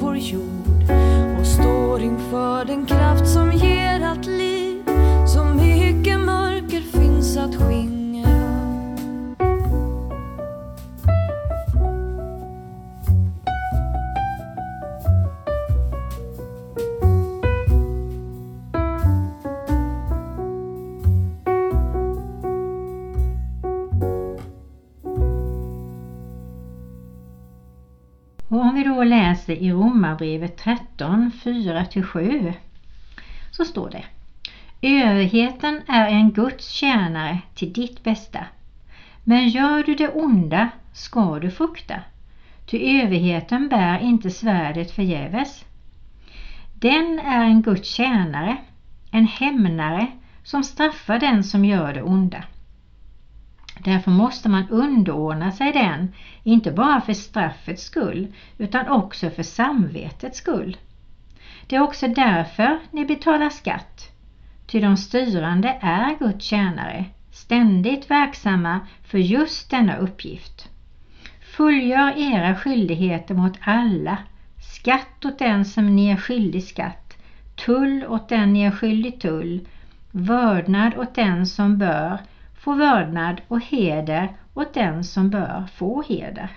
vår 0.00 0.16
jord 0.16 0.90
och 1.40 1.46
står 1.46 2.00
inför 2.00 2.64
den 2.64 2.86
kraft 2.86 3.28
som 3.32 3.52
ger 3.52 4.00
allt 4.00 4.26
liv. 4.26 4.82
Så 5.26 5.44
mycket 5.44 6.20
mörker 6.20 6.80
finns 6.80 7.36
att 7.36 7.54
skingra 7.54 7.67
läser 29.48 29.62
i 29.62 29.72
Romarbrevet 29.72 30.56
13, 30.56 31.30
4-7 31.44 32.52
så 33.50 33.64
står 33.64 33.90
det 33.90 34.04
Överheten 34.82 35.82
är 35.88 36.08
en 36.08 36.32
Guds 36.32 36.68
tjänare 36.68 37.38
till 37.54 37.72
ditt 37.72 38.04
bästa. 38.04 38.46
Men 39.24 39.48
gör 39.48 39.82
du 39.82 39.94
det 39.94 40.08
onda 40.08 40.68
ska 40.92 41.38
du 41.38 41.50
frukta, 41.50 42.00
ty 42.66 43.00
överheten 43.00 43.68
bär 43.68 43.98
inte 43.98 44.30
svärdet 44.30 44.90
förgäves. 44.90 45.64
Den 46.74 47.18
är 47.18 47.44
en 47.44 47.62
Guds 47.62 47.88
tjänare, 47.88 48.56
en 49.10 49.26
hämnare 49.26 50.06
som 50.44 50.64
straffar 50.64 51.18
den 51.18 51.44
som 51.44 51.64
gör 51.64 51.94
det 51.94 52.02
onda. 52.02 52.44
Därför 53.84 54.10
måste 54.10 54.48
man 54.48 54.64
underordna 54.68 55.52
sig 55.52 55.72
den, 55.72 56.08
inte 56.42 56.72
bara 56.72 57.00
för 57.00 57.14
straffets 57.14 57.82
skull, 57.82 58.26
utan 58.58 58.88
också 58.88 59.30
för 59.30 59.42
samvetets 59.42 60.38
skull. 60.38 60.76
Det 61.66 61.76
är 61.76 61.80
också 61.80 62.08
därför 62.08 62.78
ni 62.90 63.04
betalar 63.04 63.50
skatt, 63.50 64.10
ty 64.66 64.80
de 64.80 64.96
styrande 64.96 65.76
är 65.80 66.18
Guds 66.18 66.44
tjänare, 66.44 67.04
ständigt 67.30 68.10
verksamma 68.10 68.80
för 69.02 69.18
just 69.18 69.70
denna 69.70 69.96
uppgift. 69.96 70.68
Fullgör 71.56 72.18
era 72.18 72.54
skyldigheter 72.54 73.34
mot 73.34 73.56
alla, 73.60 74.18
skatt 74.60 75.24
åt 75.24 75.38
den 75.38 75.64
som 75.64 75.96
ni 75.96 76.08
är 76.08 76.16
skyldig 76.16 76.62
skatt, 76.62 77.16
tull 77.54 78.04
åt 78.08 78.28
den 78.28 78.52
ni 78.52 78.62
är 78.62 78.70
skyldig 78.70 79.18
tull, 79.18 79.60
vördnad 80.10 80.94
åt 80.94 81.14
den 81.14 81.46
som 81.46 81.78
bör, 81.78 82.18
få 82.68 82.74
vördnad 82.74 83.40
och 83.48 83.60
heder 83.60 84.28
åt 84.54 84.74
den 84.74 85.04
som 85.04 85.30
bör 85.30 85.64
få 85.74 86.02
heder. 86.02 86.50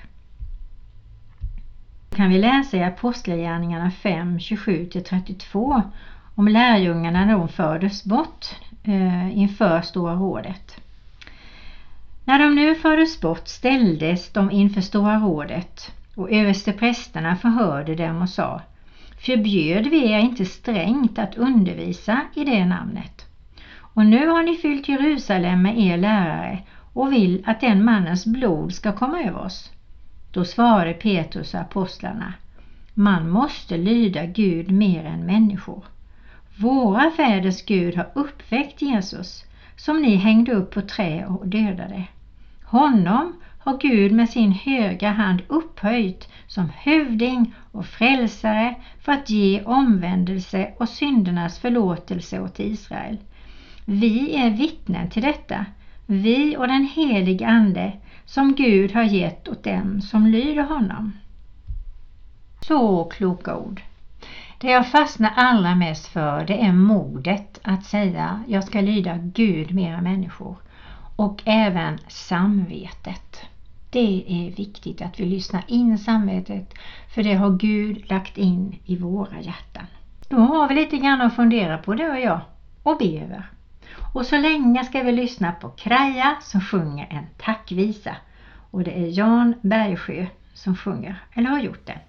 kan 2.15 2.29
vi 2.29 2.37
läsa 2.39 2.77
i 2.77 2.83
Apostlagärningarna 2.83 3.91
5, 3.91 4.37
27-32 4.37 5.81
om 6.35 6.47
lärjungarna 6.47 7.25
när 7.25 7.33
de 7.33 7.49
fördes 7.49 8.03
bort 8.03 8.45
eh, 8.83 9.37
inför 9.37 9.81
Stora 9.81 10.15
rådet. 10.15 10.81
När 12.25 12.39
de 12.39 12.55
nu 12.55 12.75
fördes 12.75 13.21
bort 13.21 13.47
ställdes 13.47 14.33
de 14.33 14.51
inför 14.51 14.81
Stora 14.81 15.17
rådet 15.17 15.91
och 16.15 16.31
översteprästerna 16.31 17.35
förhörde 17.35 17.95
dem 17.95 18.21
och 18.21 18.29
sa 18.29 18.61
Förbjöd 19.25 19.87
vi 19.87 20.11
er 20.11 20.19
inte 20.19 20.45
strängt 20.45 21.19
att 21.19 21.35
undervisa 21.35 22.25
i 22.35 22.43
det 22.43 22.65
namnet? 22.65 23.30
Och 23.93 24.05
nu 24.05 24.27
har 24.27 24.43
ni 24.43 24.55
fyllt 24.55 24.89
Jerusalem 24.89 25.61
med 25.61 25.79
er 25.79 25.97
lärare 25.97 26.59
och 26.93 27.13
vill 27.13 27.43
att 27.45 27.61
den 27.61 27.85
mannens 27.85 28.25
blod 28.25 28.73
ska 28.73 28.91
komma 28.91 29.21
över 29.23 29.39
oss. 29.39 29.71
Då 30.31 30.45
svarade 30.45 30.93
Petrus 30.93 31.53
och 31.53 31.59
apostlarna 31.59 32.33
Man 32.93 33.29
måste 33.29 33.77
lyda 33.77 34.25
Gud 34.25 34.71
mer 34.71 35.05
än 35.05 35.25
människor. 35.25 35.83
Våra 36.57 37.11
fäders 37.11 37.65
Gud 37.65 37.95
har 37.95 38.07
uppväckt 38.15 38.81
Jesus 38.81 39.45
som 39.75 40.01
ni 40.01 40.15
hängde 40.15 40.53
upp 40.53 40.73
på 40.73 40.81
trä 40.81 41.25
och 41.25 41.47
dödade. 41.47 42.03
Honom 42.63 43.33
har 43.59 43.77
Gud 43.77 44.11
med 44.11 44.29
sin 44.29 44.51
högra 44.51 45.09
hand 45.11 45.41
upphöjt 45.47 46.29
som 46.47 46.69
hövding 46.75 47.53
och 47.71 47.85
frälsare 47.85 48.73
för 48.99 49.11
att 49.11 49.29
ge 49.29 49.61
omvändelse 49.61 50.71
och 50.77 50.89
syndernas 50.89 51.59
förlåtelse 51.59 52.39
åt 52.39 52.59
Israel. 52.59 53.17
Vi 53.85 54.35
är 54.35 54.49
vittnen 54.49 55.09
till 55.09 55.23
detta, 55.23 55.65
vi 56.05 56.57
och 56.57 56.67
den 56.67 56.85
helige 56.85 57.47
Ande 57.47 57.91
som 58.25 58.55
Gud 58.55 58.91
har 58.91 59.03
gett 59.03 59.47
åt 59.47 59.63
dem 59.63 60.01
som 60.01 60.27
lyder 60.27 60.63
honom. 60.63 61.13
Så 62.61 63.03
kloka 63.03 63.55
ord. 63.55 63.81
Det 64.57 64.71
jag 64.71 64.91
fastnar 64.91 65.33
allra 65.35 65.75
mest 65.75 66.07
för 66.07 66.45
det 66.45 66.61
är 66.61 66.73
modet 66.73 67.59
att 67.63 67.85
säga 67.85 68.43
jag 68.47 68.63
ska 68.63 68.81
lyda 68.81 69.17
Gud 69.17 69.73
mera 69.73 70.01
människor 70.01 70.55
och 71.15 71.41
även 71.45 71.97
samvetet. 72.07 73.41
Det 73.89 74.23
är 74.27 74.55
viktigt 74.55 75.01
att 75.01 75.19
vi 75.19 75.25
lyssnar 75.25 75.63
in 75.67 75.97
samvetet 75.97 76.73
för 77.15 77.23
det 77.23 77.33
har 77.33 77.49
Gud 77.49 78.09
lagt 78.09 78.37
in 78.37 78.79
i 78.85 78.97
våra 78.97 79.41
hjärtan. 79.41 79.85
Då 80.29 80.37
har 80.37 80.69
vi 80.69 80.75
lite 80.75 80.97
grann 80.97 81.21
att 81.21 81.35
fundera 81.35 81.77
på 81.77 81.93
du 81.93 82.09
och 82.09 82.19
jag 82.19 82.39
och 82.83 82.97
be 82.97 83.21
över. 83.23 83.45
Och 84.13 84.25
så 84.25 84.37
länge 84.37 84.85
ska 84.85 85.03
vi 85.03 85.11
lyssna 85.11 85.51
på 85.51 85.69
Kraja 85.69 86.37
som 86.41 86.61
sjunger 86.61 87.07
en 87.11 87.25
tackvisa. 87.37 88.15
Och 88.71 88.83
det 88.83 88.91
är 88.91 89.17
Jan 89.19 89.55
Bergsjö 89.61 90.25
som 90.53 90.77
sjunger, 90.77 91.25
eller 91.33 91.49
har 91.49 91.59
gjort 91.59 91.87
det. 91.87 91.99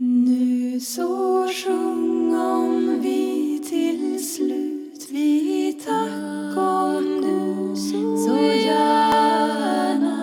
Nu 0.00 0.80
så 0.80 1.48
sjungom 1.48 3.00
vi 3.02 3.58
till 3.68 4.28
slut 4.34 5.08
vi 5.10 5.72
tackom 5.72 7.20
nu 7.20 7.76
så 8.16 8.36
gärna 8.66 10.18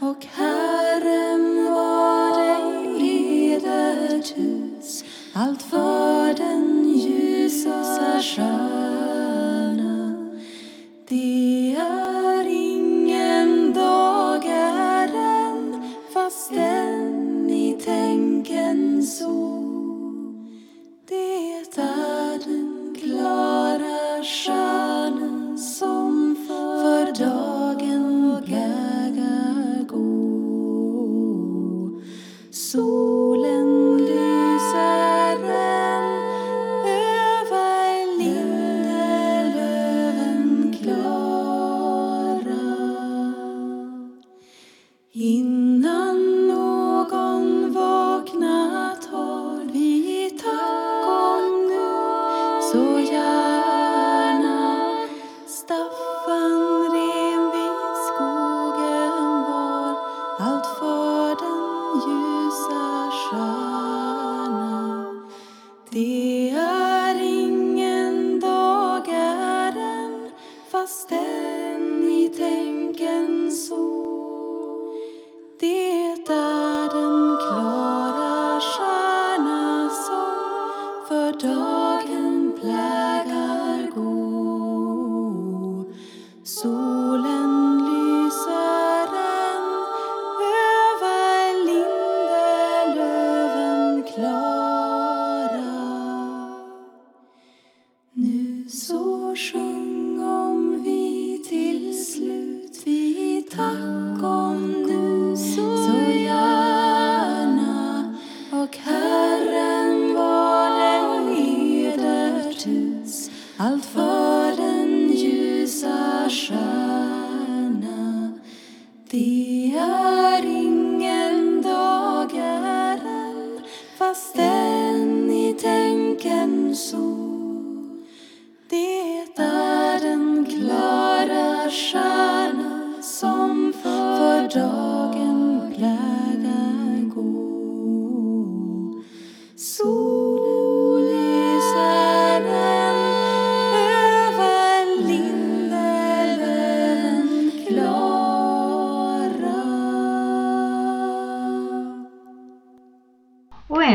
och 0.00 0.26
Herren 0.34 1.64
var 1.64 2.38
dig 2.38 3.52
edert 3.52 4.38
hus 4.38 5.04
allt 5.34 5.62
för 5.62 6.34
den 6.34 6.88
ljusa 6.88 8.20
stjärna 8.20 8.69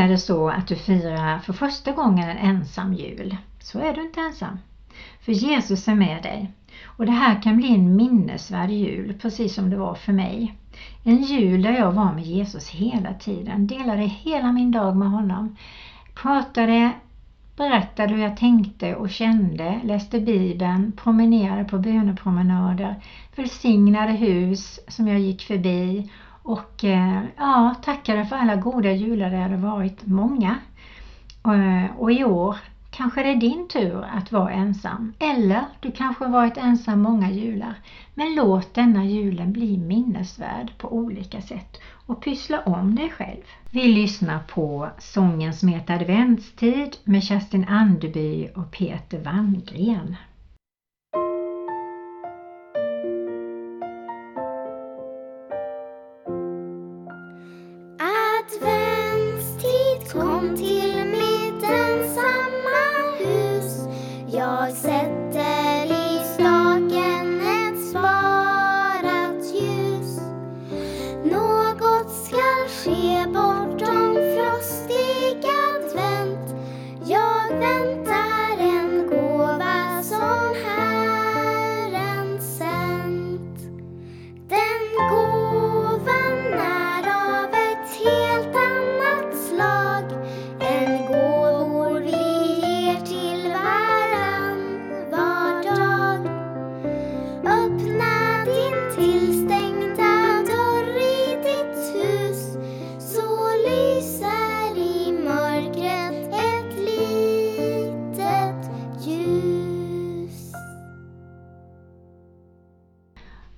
är 0.05 0.09
det 0.09 0.17
så 0.17 0.49
att 0.49 0.67
du 0.67 0.75
firar 0.75 1.39
för 1.39 1.53
första 1.53 1.91
gången 1.91 2.29
en 2.29 2.37
ensam 2.37 2.93
jul 2.93 3.37
så 3.59 3.79
är 3.79 3.93
du 3.93 4.01
inte 4.01 4.19
ensam. 4.19 4.59
För 5.21 5.31
Jesus 5.31 5.87
är 5.87 5.95
med 5.95 6.23
dig. 6.23 6.51
Och 6.85 7.05
det 7.05 7.11
här 7.11 7.41
kan 7.41 7.57
bli 7.57 7.75
en 7.75 7.95
minnesvärd 7.95 8.69
jul, 8.69 9.13
precis 9.21 9.55
som 9.55 9.69
det 9.69 9.77
var 9.77 9.95
för 9.95 10.13
mig. 10.13 10.55
En 11.03 11.21
jul 11.21 11.61
där 11.61 11.71
jag 11.71 11.91
var 11.91 12.13
med 12.13 12.23
Jesus 12.23 12.69
hela 12.69 13.13
tiden, 13.13 13.67
delade 13.67 14.01
hela 14.01 14.51
min 14.51 14.71
dag 14.71 14.95
med 14.95 15.09
honom. 15.09 15.55
Pratade, 16.15 16.91
berättade 17.57 18.13
hur 18.13 18.21
jag 18.21 18.37
tänkte 18.37 18.95
och 18.95 19.09
kände, 19.09 19.79
läste 19.83 20.19
Bibeln, 20.19 20.91
promenerade 20.91 21.63
på 21.63 21.77
bönepromenader, 21.77 22.95
välsignade 23.35 24.11
hus 24.11 24.79
som 24.87 25.07
jag 25.07 25.19
gick 25.19 25.41
förbi 25.43 26.11
och 26.45 26.83
eh, 26.83 27.21
ja, 27.37 27.75
tackade 27.83 28.25
för 28.25 28.35
alla 28.35 28.55
goda 28.55 28.91
jular 28.91 29.29
det 29.29 29.37
hade 29.37 29.57
varit 29.57 30.05
många. 30.05 30.55
Eh, 31.45 31.97
och 31.97 32.11
i 32.11 32.23
år 32.23 32.57
kanske 32.91 33.23
det 33.23 33.31
är 33.31 33.35
din 33.35 33.67
tur 33.67 34.05
att 34.13 34.31
vara 34.31 34.51
ensam. 34.51 35.13
Eller 35.19 35.65
du 35.79 35.91
kanske 35.91 36.25
har 36.25 36.31
varit 36.31 36.57
ensam 36.57 37.01
många 37.01 37.31
jular. 37.31 37.73
Men 38.13 38.35
låt 38.35 38.73
denna 38.73 39.05
julen 39.05 39.53
bli 39.53 39.77
minnesvärd 39.77 40.71
på 40.77 40.93
olika 40.93 41.41
sätt 41.41 41.81
och 42.05 42.21
pyssla 42.21 42.59
om 42.59 42.95
dig 42.95 43.09
själv. 43.09 43.43
Vi 43.71 43.87
lyssnar 43.87 44.39
på 44.39 44.89
sången 44.97 45.53
som 45.53 45.69
heter 45.69 45.93
Adventstid 45.93 46.97
med 47.03 47.23
Kerstin 47.23 47.65
Anderby 47.67 48.49
och 48.55 48.71
Peter 48.71 49.19
Wanngren. 49.19 50.15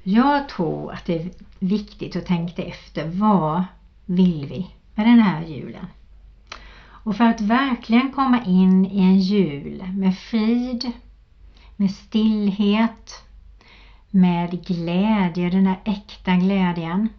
Jag 0.09 0.47
tror 0.47 0.91
att 0.91 1.05
det 1.05 1.13
är 1.13 1.29
viktigt 1.59 2.15
att 2.15 2.25
tänka 2.25 2.63
efter 2.63 3.05
vad 3.05 3.63
vill 4.05 4.45
vi 4.45 4.67
med 4.95 5.05
den 5.05 5.19
här 5.19 5.41
julen? 5.41 5.87
Och 6.79 7.15
för 7.15 7.23
att 7.23 7.41
verkligen 7.41 8.09
komma 8.09 8.39
in 8.39 8.85
i 8.85 8.99
en 8.99 9.19
jul 9.19 9.83
med 9.93 10.15
frid, 10.15 10.91
med 11.75 11.91
stillhet, 11.91 13.23
med 14.11 14.65
glädje, 14.65 15.49
den 15.49 15.63
där 15.63 15.77
äkta 15.83 16.35
glädjen, 16.35 17.09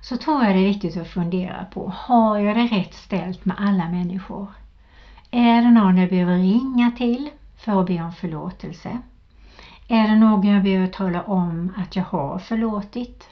så 0.00 0.16
tror 0.16 0.44
jag 0.44 0.54
det 0.54 0.60
är 0.60 0.64
viktigt 0.64 0.96
att 0.96 1.08
fundera 1.08 1.64
på, 1.64 1.92
har 1.96 2.38
jag 2.38 2.56
det 2.56 2.66
rätt 2.66 2.94
ställt 2.94 3.44
med 3.44 3.56
alla 3.58 3.88
människor? 3.88 4.46
Är 5.30 5.62
det 5.62 5.70
någon 5.70 5.96
jag 5.96 6.08
behöver 6.08 6.38
ringa 6.38 6.90
till 6.90 7.30
för 7.56 7.80
att 7.80 7.86
be 7.86 8.02
om 8.02 8.12
förlåtelse? 8.12 8.98
Är 9.88 10.08
det 10.08 10.16
någon 10.16 10.46
jag 10.46 10.62
behöver 10.62 10.86
tala 10.86 11.22
om 11.22 11.72
att 11.76 11.96
jag 11.96 12.04
har 12.04 12.38
förlåtit? 12.38 13.28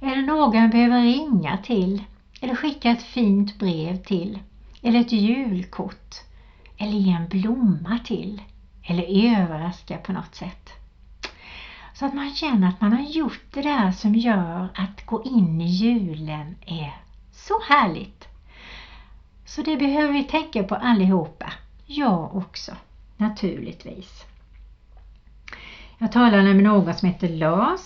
Är 0.00 0.16
det 0.16 0.22
någon 0.22 0.56
jag 0.56 0.70
behöver 0.70 1.02
ringa 1.02 1.58
till? 1.58 2.02
Eller 2.40 2.54
skicka 2.54 2.90
ett 2.90 3.02
fint 3.02 3.58
brev 3.58 3.96
till? 3.96 4.38
Eller 4.82 5.00
ett 5.00 5.12
julkort? 5.12 6.14
Eller 6.78 6.92
ge 6.92 7.12
en 7.12 7.28
blomma 7.28 7.98
till? 8.04 8.42
Eller 8.82 9.34
överraska 9.34 9.98
på 9.98 10.12
något 10.12 10.34
sätt? 10.34 10.70
Så 11.94 12.06
att 12.06 12.14
man 12.14 12.34
känner 12.34 12.68
att 12.68 12.80
man 12.80 12.92
har 12.92 13.02
gjort 13.02 13.44
det 13.50 13.62
där 13.62 13.92
som 13.92 14.14
gör 14.14 14.68
att 14.74 15.06
gå 15.06 15.22
in 15.24 15.60
i 15.60 15.66
julen 15.66 16.56
är 16.66 16.94
så 17.32 17.54
härligt. 17.68 18.28
Så 19.44 19.62
det 19.62 19.76
behöver 19.76 20.12
vi 20.12 20.24
tänka 20.24 20.62
på 20.62 20.74
allihopa. 20.74 21.52
Jag 21.86 22.36
också, 22.36 22.72
naturligtvis. 23.16 24.24
Jag 25.98 26.12
talade 26.12 26.54
med 26.54 26.64
någon 26.64 26.94
som 26.94 27.08
heter 27.08 27.28
Lars 27.28 27.80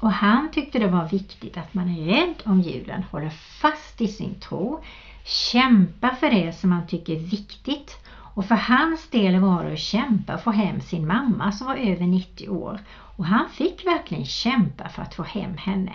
och 0.00 0.12
han 0.12 0.50
tyckte 0.52 0.78
det 0.78 0.88
var 0.88 1.08
viktigt 1.08 1.56
att 1.56 1.74
man 1.74 1.88
är 1.88 2.04
rädd 2.06 2.34
om 2.44 2.60
julen, 2.60 3.02
håller 3.02 3.30
fast 3.30 4.00
i 4.00 4.08
sin 4.08 4.34
tro, 4.34 4.84
kämpar 5.24 6.10
för 6.10 6.30
det 6.30 6.52
som 6.52 6.70
man 6.70 6.86
tycker 6.86 7.12
är 7.12 7.18
viktigt. 7.18 7.98
Och 8.34 8.46
för 8.46 8.54
hans 8.54 9.08
del 9.10 9.40
var 9.40 9.64
det 9.64 9.72
att 9.72 9.78
kämpa 9.78 10.34
och 10.34 10.40
få 10.40 10.50
hem 10.50 10.80
sin 10.80 11.06
mamma 11.06 11.52
som 11.52 11.66
var 11.66 11.76
över 11.76 12.06
90 12.06 12.48
år. 12.48 12.80
Och 12.90 13.24
han 13.24 13.48
fick 13.48 13.86
verkligen 13.86 14.24
kämpa 14.24 14.88
för 14.88 15.02
att 15.02 15.14
få 15.14 15.22
hem 15.22 15.56
henne. 15.56 15.92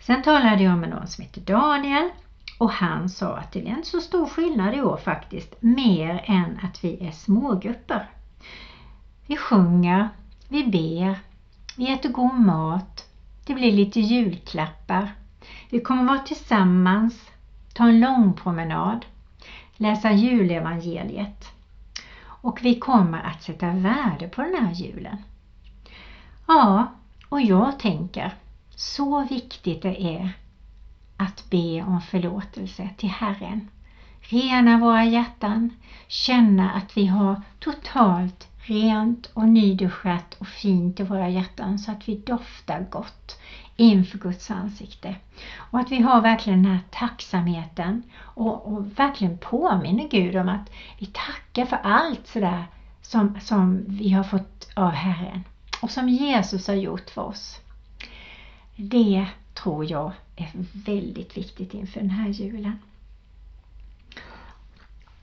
Sen 0.00 0.22
talade 0.22 0.62
jag 0.62 0.78
med 0.78 0.90
någon 0.90 1.06
som 1.06 1.24
heter 1.24 1.40
Daniel 1.40 2.10
och 2.58 2.70
han 2.70 3.08
sa 3.08 3.36
att 3.36 3.52
det 3.52 3.68
är 3.68 3.76
inte 3.76 3.88
så 3.88 4.00
stor 4.00 4.26
skillnad 4.26 4.74
i 4.74 4.80
år 4.80 4.96
faktiskt, 4.96 5.54
mer 5.60 6.24
än 6.24 6.58
att 6.62 6.84
vi 6.84 7.06
är 7.06 7.10
smågrupper. 7.10 8.08
Vi 9.30 9.36
sjunger, 9.36 10.08
vi 10.48 10.64
ber, 10.64 11.18
vi 11.76 11.92
äter 11.92 12.08
god 12.08 12.40
mat, 12.40 13.08
det 13.44 13.54
blir 13.54 13.72
lite 13.72 14.00
julklappar. 14.00 15.12
Vi 15.68 15.80
kommer 15.80 16.04
vara 16.04 16.18
tillsammans, 16.18 17.30
ta 17.74 17.88
en 17.88 18.00
lång 18.00 18.34
promenad, 18.34 19.06
läsa 19.76 20.12
julevangeliet. 20.12 21.46
Och 22.22 22.58
vi 22.62 22.80
kommer 22.80 23.22
att 23.22 23.42
sätta 23.42 23.70
värde 23.70 24.28
på 24.28 24.42
den 24.42 24.66
här 24.66 24.74
julen. 24.74 25.16
Ja, 26.46 26.86
och 27.28 27.40
jag 27.40 27.78
tänker 27.78 28.34
så 28.74 29.24
viktigt 29.24 29.82
det 29.82 30.02
är 30.02 30.30
att 31.16 31.50
be 31.50 31.82
om 31.82 32.00
förlåtelse 32.00 32.88
till 32.96 33.10
Herren. 33.10 33.68
Rena 34.20 34.78
våra 34.78 35.04
hjärtan, 35.04 35.70
känna 36.08 36.70
att 36.70 36.96
vi 36.96 37.06
har 37.06 37.42
totalt 37.58 38.49
rent 38.70 39.26
och 39.26 39.48
nyduschat 39.48 40.34
och 40.38 40.46
fint 40.46 41.00
i 41.00 41.02
våra 41.02 41.28
hjärtan 41.28 41.78
så 41.78 41.92
att 41.92 42.08
vi 42.08 42.16
doftar 42.16 42.86
gott 42.90 43.38
inför 43.76 44.18
Guds 44.18 44.50
ansikte. 44.50 45.16
Och 45.56 45.80
att 45.80 45.92
vi 45.92 46.00
har 46.00 46.20
verkligen 46.20 46.62
den 46.62 46.72
här 46.72 46.80
tacksamheten 46.90 48.02
och, 48.18 48.72
och 48.72 48.98
verkligen 48.98 49.38
påminner 49.38 50.08
Gud 50.08 50.36
om 50.36 50.48
att 50.48 50.70
vi 50.98 51.06
tackar 51.06 51.64
för 51.64 51.76
allt 51.76 52.26
sådär 52.26 52.64
som, 53.02 53.40
som 53.40 53.84
vi 53.86 54.10
har 54.10 54.24
fått 54.24 54.68
av 54.74 54.90
Herren 54.90 55.44
och 55.80 55.90
som 55.90 56.08
Jesus 56.08 56.66
har 56.66 56.74
gjort 56.74 57.10
för 57.10 57.22
oss. 57.22 57.60
Det 58.76 59.26
tror 59.54 59.90
jag 59.90 60.12
är 60.36 60.50
väldigt 60.72 61.36
viktigt 61.36 61.74
inför 61.74 62.00
den 62.00 62.10
här 62.10 62.28
julen. 62.28 62.78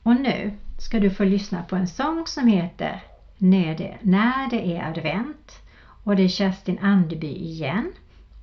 Och 0.04 0.16
nu 0.16 0.52
ska 0.78 1.00
du 1.00 1.10
få 1.10 1.24
lyssna 1.24 1.64
på 1.64 1.76
en 1.76 1.88
sång 1.88 2.28
som 2.28 2.48
heter 2.48 3.04
när 3.38 3.76
det, 3.76 3.98
när 4.02 4.50
det 4.50 4.78
är 4.78 4.90
advent 4.90 5.62
och 6.04 6.16
det 6.16 6.24
är 6.24 6.28
Kerstin 6.28 6.80
Andeby 6.80 7.36
igen 7.36 7.92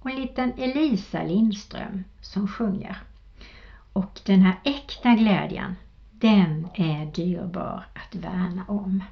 och 0.01 0.11
en 0.11 0.17
liten 0.21 0.53
Elisa 0.59 1.23
Lindström 1.23 2.05
som 2.21 2.49
sjunger. 2.49 2.97
Och 3.93 4.21
den 4.25 4.41
här 4.41 4.61
äkta 4.65 5.15
glädjen, 5.15 5.77
den 6.11 6.69
är 6.75 7.07
dyrbar 7.07 7.87
att 7.95 8.15
värna 8.15 8.65
om. 8.69 9.03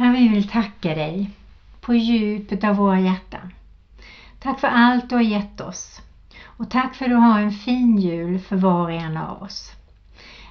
Herre, 0.00 0.12
vi 0.12 0.28
vill 0.28 0.48
tacka 0.48 0.94
dig 0.94 1.30
på 1.80 1.94
djupet 1.94 2.64
av 2.64 2.76
våra 2.76 3.00
hjärtan. 3.00 3.52
Tack 4.38 4.60
för 4.60 4.68
allt 4.68 5.08
du 5.10 5.14
har 5.14 5.22
gett 5.22 5.60
oss. 5.60 6.02
Och 6.44 6.70
tack 6.70 6.94
för 6.94 7.04
att 7.04 7.10
du 7.10 7.14
har 7.14 7.40
en 7.40 7.52
fin 7.52 7.98
jul 7.98 8.38
för 8.38 8.56
var 8.56 8.82
och 8.82 8.92
en 8.92 9.16
av 9.16 9.42
oss. 9.42 9.72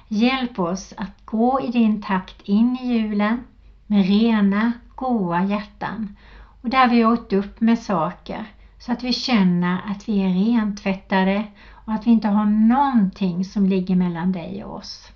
Hjälp 0.08 0.58
oss 0.58 0.94
att 0.96 1.24
gå 1.24 1.60
i 1.60 1.70
din 1.70 2.02
takt 2.02 2.40
in 2.48 2.76
i 2.76 2.94
julen 2.94 3.42
med 3.86 4.06
rena, 4.06 4.72
goa 4.94 5.44
hjärtan 5.44 6.16
och 6.62 6.70
där 6.70 6.88
vi 6.88 7.02
har 7.02 7.12
åkt 7.12 7.32
upp 7.32 7.60
med 7.60 7.78
saker 7.78 8.44
så 8.78 8.92
att 8.92 9.04
vi 9.04 9.12
känner 9.12 9.80
att 9.90 10.08
vi 10.08 10.20
är 10.20 10.28
rentvättade 10.28 11.44
och 11.70 11.92
att 11.92 12.06
vi 12.06 12.10
inte 12.10 12.28
har 12.28 12.46
någonting 12.46 13.44
som 13.44 13.66
ligger 13.66 13.96
mellan 13.96 14.32
dig 14.32 14.64
och 14.64 14.76
oss. 14.76 15.12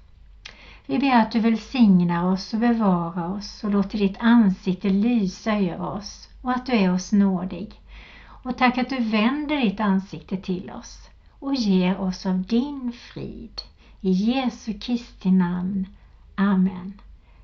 Vi 0.87 0.99
ber 0.99 1.21
att 1.21 1.33
du 1.33 1.41
välsignar 1.41 2.33
oss 2.33 2.55
och 2.55 2.61
bevarar 2.61 3.37
oss 3.37 3.65
och 3.65 3.71
låter 3.71 3.99
ditt 3.99 4.17
ansikte 4.21 4.91
lysa 4.91 5.53
över 5.53 5.91
oss 5.91 6.29
och 6.43 6.53
att 6.53 6.67
du 6.67 6.73
är 6.73 6.93
oss 6.93 7.13
nådig. 7.13 7.81
Och 8.27 8.59
tack 8.59 8.79
att 8.79 8.91
du 8.91 8.99
vänder 8.99 9.57
ditt 9.57 9.81
ansikte 9.81 10.37
till 10.37 10.71
oss 10.71 11.09
och 11.39 11.55
ger 11.55 12.01
oss 12.01 12.27
av 12.27 12.43
din 12.43 12.93
frid. 12.93 13.63
I 14.01 14.11
Jesu 14.11 14.79
Kristi 14.79 15.31
namn. 15.31 15.87
Amen. 16.35 17.01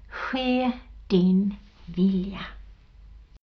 Ske 0.09 0.73
din 1.07 1.55
vilja. 1.85 2.41